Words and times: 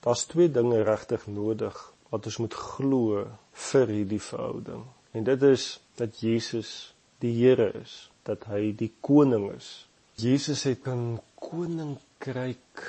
Daar's 0.00 0.24
twee 0.24 0.50
dinge 0.50 0.82
regtig 0.82 1.26
nodig 1.26 1.76
wat 2.10 2.26
ons 2.26 2.38
moet 2.42 2.54
glo 2.54 3.24
vir 3.70 3.92
hierdie 3.92 4.22
verhouding. 4.22 4.84
En 5.12 5.24
dit 5.24 5.42
is 5.42 5.80
dat 6.00 6.20
Jesus 6.20 6.94
die 7.20 7.32
Here 7.36 7.68
is, 7.82 8.10
dat 8.24 8.46
hy 8.48 8.70
die 8.76 8.92
koning 9.04 9.50
is. 9.52 9.86
Jesus 10.16 10.64
het 10.64 10.88
'n 10.88 11.20
koninkryk 11.34 12.84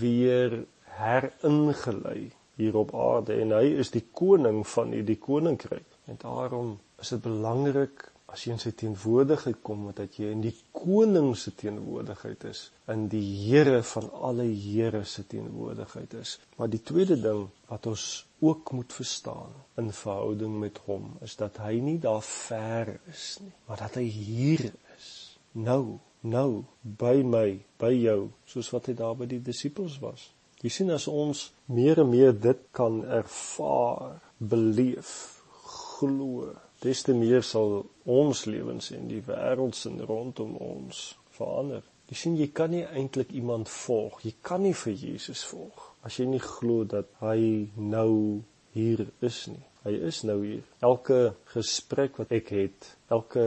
weer 0.00 0.64
heringelei 0.84 2.32
hier 2.54 2.76
op 2.76 2.94
aarde 2.94 3.40
en 3.40 3.54
hy 3.56 3.66
is 3.80 3.90
die 3.90 4.04
koning 4.12 4.66
van 4.66 4.92
hierdie 4.92 5.18
koninkryk. 5.18 5.88
En 6.06 6.16
daarom 6.20 6.78
is 7.00 7.08
dit 7.08 7.22
belangrik 7.22 8.12
as 8.32 8.44
jy 8.44 8.52
in 8.52 8.62
sy 8.62 8.72
teenwoordigheid 8.72 9.60
kom 9.62 9.90
dat 9.96 10.16
jy 10.16 10.30
in 10.32 10.44
die 10.44 10.54
koning 10.82 11.32
se 11.38 11.52
teenwoordigheid 11.54 12.44
is, 12.50 12.64
in 12.90 13.06
die 13.12 13.24
Here 13.46 13.82
van 13.86 14.10
alle 14.28 14.46
Here 14.50 15.04
se 15.06 15.24
teenwoordigheid 15.30 16.14
is. 16.18 16.36
Maar 16.58 16.70
die 16.72 16.82
tweede 16.82 17.18
ding 17.22 17.46
wat 17.70 17.86
ons 17.86 18.06
ook 18.42 18.72
moet 18.72 18.92
verstaan 18.92 19.54
in 19.78 19.92
verhouding 19.94 20.58
met 20.58 20.80
hom 20.86 21.12
is 21.22 21.36
dat 21.38 21.60
hy 21.62 21.76
nie 21.80 21.98
daar 22.02 22.22
ver 22.26 22.96
is 23.10 23.36
nie, 23.42 23.54
maar 23.68 23.84
dat 23.84 24.00
hy 24.00 24.06
hier 24.10 24.64
is. 24.96 25.10
Nou, 25.52 25.98
nou 26.20 26.64
by 26.82 27.20
my, 27.22 27.46
by 27.78 27.92
jou, 27.94 28.32
soos 28.50 28.70
wat 28.74 28.90
hy 28.90 28.96
daar 28.98 29.14
by 29.18 29.28
die 29.30 29.42
disippels 29.42 30.00
was. 30.02 30.30
Jy 30.62 30.70
sien 30.70 30.92
as 30.94 31.08
ons 31.10 31.48
meer 31.74 32.02
en 32.02 32.10
meer 32.10 32.34
dit 32.38 32.58
kan 32.74 33.00
ervaar, 33.02 34.18
beleef, 34.38 35.14
glo, 35.62 36.52
des 36.82 37.02
te 37.06 37.14
meer 37.14 37.44
sal 37.46 37.84
ons 38.10 38.44
lewens 38.50 38.90
en 38.96 39.08
die 39.10 39.22
wêreld 39.26 39.76
se 39.78 39.90
rondom 40.08 40.56
ons 40.58 41.02
verander. 41.36 41.84
Jy 42.10 42.18
sien 42.18 42.34
jy 42.36 42.48
kan 42.52 42.72
nie 42.74 42.82
eintlik 42.84 43.30
iemand 43.38 43.70
volg. 43.70 44.18
Jy 44.26 44.34
kan 44.44 44.64
nie 44.66 44.74
vir 44.76 44.92
Jesus 44.92 45.44
volg 45.48 45.88
as 46.02 46.18
jy 46.18 46.26
nie 46.26 46.42
glo 46.42 46.82
dat 46.84 47.08
hy 47.22 47.68
nou 47.78 48.42
hier 48.74 49.04
is 49.22 49.44
nie. 49.48 49.62
Hy 49.86 49.92
is 50.08 50.22
nou 50.26 50.40
hier. 50.42 50.64
Elke 50.82 51.20
gesprek 51.52 52.18
wat 52.18 52.34
ek 52.34 52.50
het, 52.54 52.88
elke 53.14 53.44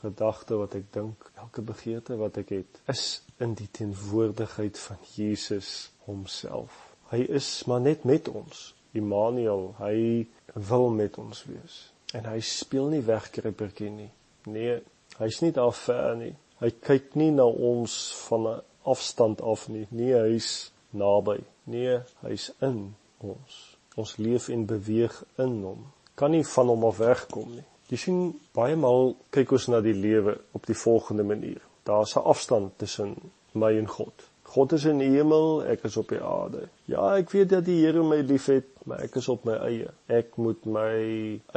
gedagte 0.00 0.58
wat 0.60 0.76
ek 0.78 0.86
dink, 0.94 1.26
elke 1.42 1.64
begeerte 1.66 2.18
wat 2.20 2.38
ek 2.42 2.54
het, 2.54 2.80
is 2.90 3.04
in 3.42 3.56
die 3.58 3.68
teenwoordigheid 3.74 4.78
van 4.78 5.02
Jesus 5.16 5.90
homself. 6.06 6.78
Hy 7.10 7.24
is 7.38 7.50
maar 7.70 7.82
net 7.82 8.06
met 8.06 8.30
ons. 8.30 8.70
Immanuel, 8.96 9.72
hy 9.82 10.26
wil 10.70 10.88
met 10.94 11.18
ons 11.20 11.44
wees 11.50 11.82
en 12.14 12.24
hy 12.24 12.40
speel 12.40 12.90
nie 12.92 13.02
wegkruipertjie 13.06 13.90
nie. 13.90 14.10
Nee, 14.46 14.80
hy's 15.18 15.40
nie 15.42 15.52
daar 15.52 15.74
ver 15.74 16.16
nie. 16.16 16.34
Hy 16.60 16.70
kyk 16.80 17.16
nie 17.20 17.30
na 17.34 17.44
ons 17.44 17.94
van 18.28 18.46
'n 18.48 18.62
afstand 18.84 19.40
af 19.42 19.68
nie. 19.68 19.86
Nee, 19.90 20.14
hy's 20.14 20.70
naby. 20.90 21.38
Nee, 21.64 22.00
hy's 22.22 22.52
in 22.60 22.94
ons. 23.18 23.76
Ons 23.96 24.16
leef 24.16 24.48
en 24.48 24.66
beweeg 24.66 25.24
in 25.38 25.62
hom. 25.62 25.86
Kan 26.14 26.30
nie 26.30 26.44
van 26.44 26.68
hom 26.68 26.84
af 26.84 26.98
wegkom 26.98 27.50
nie. 27.54 27.64
Jy 27.88 27.96
sien 27.96 28.20
baie 28.54 28.76
maal 28.76 29.16
kyk 29.30 29.52
ons 29.52 29.68
na 29.68 29.80
die 29.80 29.94
lewe 29.94 30.38
op 30.52 30.66
die 30.66 30.74
volgende 30.74 31.22
manier. 31.22 31.60
Daar's 31.84 32.16
'n 32.16 32.24
afstand 32.32 32.78
tussen 32.78 33.32
my 33.52 33.78
en 33.78 33.88
God. 33.88 34.28
God 34.46 34.72
is 34.72 34.84
in 34.88 35.00
die 35.02 35.10
hemel, 35.10 35.62
ek 35.66 35.84
is 35.88 35.96
op 36.00 36.12
die 36.14 36.22
aarde. 36.22 36.68
Ja, 36.90 37.16
ek 37.18 37.32
weet 37.34 37.50
dat 37.50 37.66
die 37.66 37.80
Here 37.82 38.04
my 38.06 38.20
liefhet, 38.24 38.68
maar 38.86 39.02
ek 39.04 39.18
is 39.20 39.28
op 39.32 39.44
my 39.48 39.56
eie. 39.66 39.90
Ek 40.06 40.36
moet 40.40 40.64
my 40.70 40.92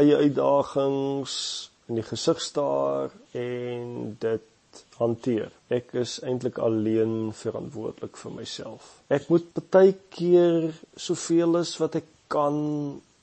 eie 0.02 0.18
uitdagings 0.26 1.36
in 1.90 2.00
die 2.00 2.06
gesig 2.06 2.42
staar 2.42 3.14
en 3.38 4.16
dit 4.22 4.82
hanteer. 5.00 5.52
Ek 5.74 5.94
is 6.02 6.18
eintlik 6.26 6.60
alleen 6.62 7.32
verantwoordelik 7.38 8.18
vir 8.22 8.36
myself. 8.36 8.92
Ek 9.10 9.30
moet 9.32 9.48
baie 9.72 9.96
keer 10.14 10.70
soveel 10.98 11.62
as 11.62 11.76
wat 11.82 12.00
ek 12.02 12.10
kan 12.30 12.60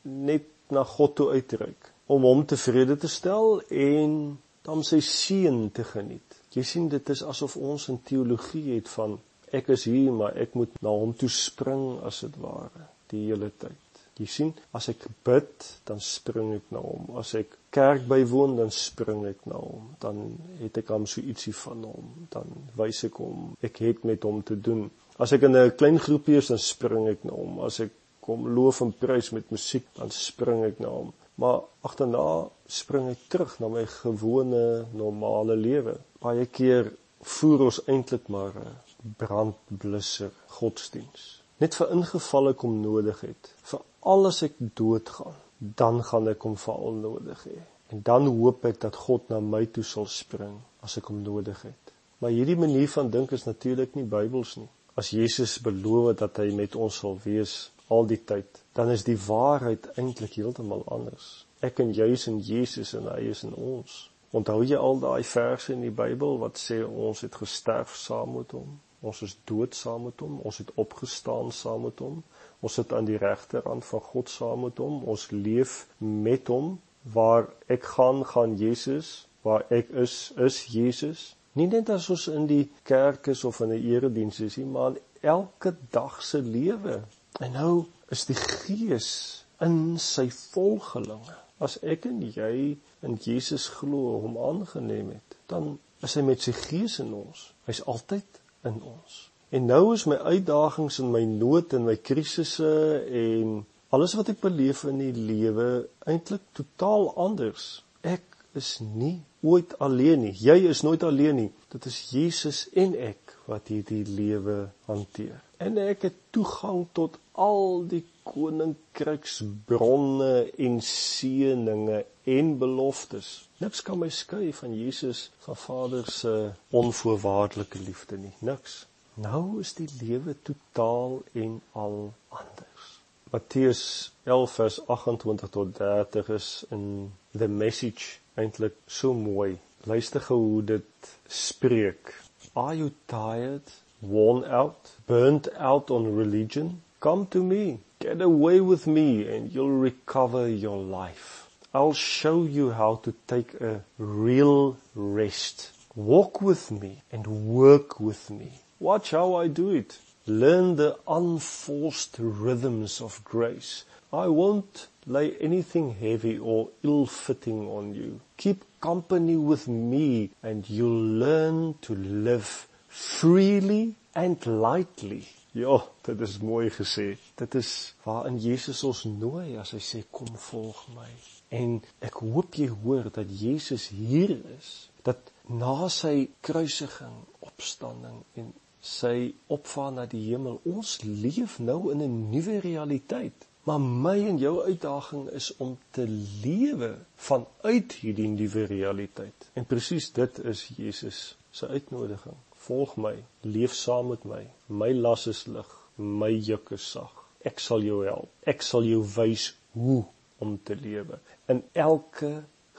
net 0.02 0.48
na 0.74 0.82
God 0.96 1.14
toe 1.18 1.30
uitreik 1.36 1.92
om 2.10 2.26
hom 2.26 2.42
tevrede 2.46 2.96
te 3.02 3.10
stel 3.10 3.60
en 3.70 4.36
dan 4.66 4.82
sy 4.86 4.98
seën 5.02 5.68
te 5.74 5.86
geniet. 5.86 6.40
Jy 6.54 6.64
sien 6.66 6.88
dit 6.90 7.10
is 7.14 7.22
asof 7.22 7.56
ons 7.56 7.88
'n 7.90 8.02
teologie 8.02 8.74
het 8.74 8.88
van 8.88 9.18
ek 9.52 9.68
is 9.68 9.84
hier 9.84 10.12
maar 10.12 10.36
ek 10.36 10.54
moet 10.54 10.72
na 10.82 10.90
hom 10.90 11.14
toe 11.14 11.30
spring 11.30 11.98
as 12.06 12.20
dit 12.20 12.36
ware 12.42 12.88
die 13.10 13.26
hele 13.28 13.50
tyd. 13.50 13.82
Jy 14.16 14.26
sien, 14.32 14.50
as 14.72 14.88
ek 14.88 15.02
bid, 15.28 15.64
dan 15.84 15.98
spring 16.00 16.54
ek 16.56 16.70
na 16.72 16.80
hom. 16.80 17.10
As 17.20 17.34
ek 17.36 17.58
kerk 17.74 18.06
bywoon, 18.08 18.54
dan 18.56 18.70
spring 18.72 19.26
ek 19.28 19.44
na 19.50 19.60
hom. 19.60 19.90
Dan 20.00 20.22
het 20.62 20.80
ek 20.80 20.92
hom 20.94 21.04
so 21.10 21.20
ietsie 21.20 21.52
van 21.58 21.84
hom. 21.84 22.14
Dan 22.32 22.48
wys 22.78 23.02
ek 23.10 23.20
hom 23.20 23.50
ek 23.68 23.82
het 23.84 24.06
met 24.08 24.24
hom 24.24 24.40
te 24.46 24.56
doen. 24.56 24.86
As 25.20 25.36
ek 25.36 25.44
in 25.48 25.56
'n 25.56 25.76
klein 25.76 26.00
groepie 26.00 26.38
is, 26.40 26.48
dan 26.48 26.58
spring 26.58 27.08
ek 27.12 27.28
na 27.28 27.36
hom. 27.36 27.60
As 27.60 27.80
ek 27.80 27.92
kom 28.24 28.48
loof 28.56 28.80
en 28.80 28.92
prys 28.92 29.32
met 29.32 29.52
musiek, 29.52 29.84
dan 29.94 30.10
spring 30.10 30.64
ek 30.64 30.80
na 30.80 30.88
hom. 30.88 31.12
Maar 31.36 31.60
agterna 31.84 32.48
spring 32.66 33.10
ek 33.10 33.28
terug 33.28 33.60
na 33.60 33.68
my 33.68 33.84
gewone 33.84 34.86
normale 34.96 35.56
lewe. 35.56 35.98
Baie 36.20 36.46
keer 36.46 36.88
voer 37.20 37.68
ons 37.68 37.84
eintlik 37.86 38.28
maar 38.28 38.52
'n 38.56 38.76
brandblusser 39.18 40.32
godsdiens. 40.58 41.26
Net 41.62 41.76
vir 41.78 41.92
ingevalle 41.94 42.52
kom 42.54 42.80
nodig 42.82 43.20
het. 43.24 43.50
Vir 43.70 43.84
alles 44.12 44.42
ek 44.44 44.58
doodgaan, 44.78 45.36
dan 45.58 46.02
gaan 46.04 46.28
ek 46.32 46.44
hom 46.44 46.56
veral 46.60 46.98
nodig 47.00 47.44
hê. 47.48 47.58
En 47.94 48.02
dan 48.02 48.26
hoop 48.26 48.64
ek 48.68 48.80
dat 48.82 48.96
God 49.06 49.28
na 49.30 49.40
my 49.40 49.64
toe 49.72 49.84
sal 49.86 50.08
spring 50.10 50.58
as 50.84 50.98
ek 51.00 51.08
hom 51.12 51.22
nodig 51.24 51.62
het. 51.62 51.94
Maar 52.18 52.34
hierdie 52.34 52.58
manier 52.58 52.88
van 52.88 53.10
dink 53.10 53.32
is 53.36 53.46
natuurlik 53.46 53.94
nie 53.94 54.04
Bybels 54.04 54.56
nie. 54.56 54.68
As 54.96 55.12
Jesus 55.12 55.58
beloof 55.60 56.16
dat 56.20 56.40
hy 56.40 56.50
met 56.56 56.76
ons 56.76 57.00
sal 57.02 57.18
wees 57.24 57.56
al 57.92 58.08
die 58.10 58.22
tyd, 58.24 58.62
dan 58.74 58.90
is 58.90 59.04
die 59.06 59.18
waarheid 59.26 59.86
eintlik 60.00 60.38
heeltemal 60.40 60.82
anders. 60.92 61.46
Ek 61.64 61.80
en 61.84 61.92
jy 61.94 62.08
is 62.16 62.26
in 62.30 62.40
Jesus 62.44 62.94
en 62.98 63.08
hy 63.12 63.28
is 63.30 63.44
in 63.46 63.54
ons. 63.54 63.98
Onthou 64.36 64.64
jy 64.66 64.76
al 64.76 64.98
daai 65.00 65.22
verse 65.24 65.72
in 65.72 65.84
die 65.86 65.94
Bybel 65.94 66.40
wat 66.42 66.58
sê 66.60 66.82
ons 66.84 67.22
het 67.24 67.36
gesterf 67.38 67.94
saam 67.96 68.34
met 68.40 68.52
hom? 68.56 68.74
Ons 69.06 69.22
is 69.26 69.36
dood 69.48 69.76
saam 69.78 70.08
met 70.08 70.20
hom, 70.24 70.40
ons 70.48 70.58
het 70.62 70.72
opgestaan 70.82 71.52
saam 71.54 71.86
met 71.86 72.02
hom. 72.02 72.22
Ons 72.64 72.78
sit 72.80 72.92
aan 72.96 73.06
die 73.08 73.20
regterrand 73.22 73.84
van 73.86 74.02
God 74.10 74.32
saam 74.32 74.66
met 74.66 74.82
hom. 74.82 75.02
Ons 75.14 75.28
leef 75.30 75.78
met 75.98 76.50
hom. 76.52 76.76
Waar 77.14 77.46
ek 77.70 77.86
gaan, 77.94 78.24
gaan 78.26 78.56
Jesus. 78.58 79.26
Waar 79.46 79.62
ek 79.70 79.92
is, 80.04 80.32
is 80.42 80.64
Jesus. 80.74 81.28
Nie 81.56 81.68
net 81.72 81.88
as 81.94 82.10
ons 82.12 82.26
in 82.28 82.48
die 82.50 82.64
kerk 82.84 83.30
is 83.32 83.44
of 83.48 83.62
in 83.64 83.70
'n 83.72 83.84
erediens 83.92 84.40
is 84.44 84.56
nie, 84.60 84.66
maar 84.66 84.98
elke 85.20 85.72
dag 85.90 86.22
se 86.22 86.42
lewe. 86.42 87.00
En 87.40 87.52
nou 87.52 87.84
is 88.10 88.24
die 88.28 88.36
Gees 88.36 89.44
in 89.60 89.98
sy 89.98 90.28
volgelinge. 90.30 91.36
As 91.58 91.78
ek 91.82 92.04
en 92.10 92.20
jy 92.20 92.76
in 93.00 93.16
Jesus 93.24 93.68
glo, 93.68 94.20
hom 94.20 94.36
aangeneem 94.36 95.10
het, 95.16 95.36
dan 95.46 95.78
is 96.04 96.14
hy 96.14 96.22
met 96.22 96.44
sy 96.44 96.52
Gees 96.52 96.98
in 96.98 97.14
ons. 97.16 97.52
Hy's 97.64 97.80
altyd 97.88 98.40
in 98.64 98.82
ons. 98.82 99.30
En 99.48 99.66
nou 99.66 99.94
is 99.94 100.04
my 100.10 100.16
uitdagings 100.16 100.98
en 100.98 101.10
my 101.10 101.24
nood 101.24 101.72
en 101.76 101.84
my 101.86 101.96
krisisse 101.96 103.02
en 103.06 103.66
alles 103.94 104.14
wat 104.18 104.28
ek 104.34 104.40
beleef 104.42 104.84
in 104.90 104.98
die 105.00 105.14
lewe 105.14 105.86
eintlik 106.08 106.42
totaal 106.56 107.12
anders. 107.28 107.84
Ek 108.02 108.24
is 108.58 108.80
nie 108.80 109.20
ooit 109.46 109.78
alleen 109.78 110.20
nie. 110.26 110.34
Jy 110.34 110.66
is 110.72 110.82
nooit 110.82 111.02
alleen 111.06 111.36
nie. 111.38 111.52
Dit 111.72 111.86
is 111.86 112.10
Jesus 112.10 112.68
en 112.74 112.94
ek 112.98 113.36
wat 113.46 113.68
hierdie 113.70 114.04
lewe 114.08 114.68
hanteer. 114.88 115.38
En 115.62 115.78
ek 115.80 116.02
het 116.08 116.14
toegang 116.34 116.86
tot 116.96 117.18
al 117.38 117.84
die 117.88 118.04
koninkryksbronne 118.26 120.50
en 120.66 120.80
seëninge 120.82 122.04
en 122.26 122.58
beloftes. 122.58 123.48
Niks 123.62 123.82
kan 123.86 123.98
my 123.98 124.08
skei 124.10 124.50
van 124.52 124.74
Jesus 124.74 125.30
van 125.44 125.56
Vader 125.56 126.10
se 126.10 126.32
onvoorwaardelike 126.70 127.78
liefde 127.78 128.18
nie. 128.18 128.32
Niks. 128.38 128.86
Nou 129.14 129.60
is 129.62 129.72
die 129.78 129.88
lewe 130.00 130.34
totaal 130.42 131.22
en 131.32 131.60
al 131.72 132.12
anders. 132.28 132.88
Matteus 133.30 134.12
11 134.24 134.56
vers 134.58 134.80
28 134.86 135.48
tot 135.50 135.74
30 135.78 136.28
is 136.34 136.50
in 136.70 137.12
the 137.30 137.48
message 137.48 138.18
eintlik 138.34 138.74
so 138.86 139.14
mooi. 139.14 139.56
Luister 139.86 140.20
gou 140.20 140.40
hoe 140.42 140.64
dit 140.64 141.14
spreek. 141.28 142.12
Are 142.52 142.76
you 142.76 142.90
tired, 143.06 143.72
worn 143.98 144.44
out, 144.44 144.92
burnt 145.06 145.52
out 145.54 145.90
on 145.90 146.10
religion? 146.18 146.82
Come 146.98 147.26
to 147.30 147.42
me. 147.42 147.78
Get 148.00 148.20
away 148.20 148.60
with 148.60 148.86
me 148.86 149.28
and 149.28 149.52
you'll 149.52 149.80
recover 149.80 150.48
your 150.48 150.78
life. 150.78 151.45
I'll 151.76 151.92
show 151.92 152.44
you 152.44 152.70
how 152.70 153.00
to 153.04 153.12
take 153.26 153.52
a 153.60 153.84
real 153.98 154.78
rest. 154.94 155.72
Walk 155.94 156.40
with 156.40 156.70
me 156.70 157.02
and 157.12 157.26
work 157.26 158.00
with 158.00 158.30
me. 158.30 158.60
Watch 158.80 159.10
how 159.10 159.34
I 159.34 159.48
do 159.48 159.68
it. 159.72 159.98
Learn 160.26 160.76
the 160.76 160.96
unforced 161.06 162.16
rhythms 162.18 163.02
of 163.02 163.22
grace. 163.24 163.84
I 164.10 164.26
won't 164.28 164.86
lay 165.06 165.36
anything 165.36 165.96
heavy 165.96 166.38
or 166.38 166.70
ill-fitting 166.82 167.68
on 167.68 167.94
you. 167.94 168.22
Keep 168.38 168.64
company 168.80 169.36
with 169.36 169.68
me 169.68 170.30
and 170.42 170.70
you'll 170.70 171.06
learn 171.26 171.74
to 171.82 171.94
live 171.94 172.68
freely 172.88 173.96
and 174.14 174.38
lightly. 174.46 175.28
Ja, 175.56 175.76
dit 176.04 176.20
is 176.20 176.38
mooi 176.38 176.68
gesê. 176.70 177.14
Dit 177.34 177.54
is 177.54 177.94
waarin 178.04 178.36
Jesus 178.38 178.82
ons 178.84 179.06
nooi 179.08 179.54
as 179.56 179.70
hy 179.72 179.80
sê 179.80 180.02
kom 180.12 180.28
volg 180.50 180.82
my. 180.92 181.08
En 181.56 181.78
ek 182.04 182.18
hoop 182.20 182.58
jy 182.60 182.66
hoor 182.82 183.08
dat 183.14 183.30
Jesus 183.32 183.86
hier 183.88 184.34
is, 184.58 184.90
dat 185.06 185.32
na 185.48 185.88
sy 185.88 186.26
kruisiging, 186.44 187.14
opstanding 187.40 188.18
en 188.36 188.50
sy 188.84 189.32
opvaar 189.56 189.94
na 189.96 190.04
die 190.10 190.26
hemel, 190.26 190.58
ons 190.68 190.98
leef 191.06 191.56
nou 191.58 191.88
in 191.94 192.04
'n 192.04 192.18
nuwe 192.34 192.60
realiteit. 192.60 193.48
Maar 193.64 193.80
my 193.80 194.18
en 194.28 194.36
jou 194.38 194.60
uitdaging 194.62 195.30
is 195.30 195.56
om 195.56 195.78
te 195.90 196.04
lewe 196.44 196.98
vanuit 197.16 197.92
hierdie 198.02 198.28
nuwe 198.28 198.66
realiteit. 198.66 199.48
En 199.54 199.64
presies 199.64 200.12
dit 200.12 200.38
is 200.38 200.68
Jesus 200.76 201.36
se 201.50 201.66
uitnodiging. 201.66 202.36
Volg 202.66 202.96
my, 202.96 203.14
leef 203.42 203.74
saam 203.74 204.10
met 204.12 204.24
my. 204.24 204.42
My 204.68 204.90
las 204.92 205.26
is 205.32 205.46
lig, 205.46 205.70
my 205.96 206.32
juk 206.48 206.72
is 206.76 206.86
sag. 206.96 207.12
Ek 207.46 207.62
sal 207.62 207.84
jou 207.86 208.02
help. 208.06 208.30
Ek 208.52 208.64
sal 208.66 208.86
jou 208.88 209.02
wys 209.16 209.52
hoe 209.76 210.02
om 210.42 210.56
te 210.68 210.74
lewe 210.76 211.18
in 211.52 211.62
elke 211.72 212.32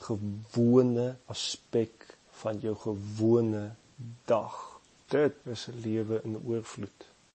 gewone 0.08 1.08
aspek 1.34 2.06
van 2.42 2.60
jou 2.62 2.76
gewone 2.84 3.64
dag. 4.30 4.58
Dit 5.10 5.36
is 5.46 5.68
'n 5.68 5.80
lewe 5.86 6.22
in 6.24 6.38
oorvloed. 6.46 7.08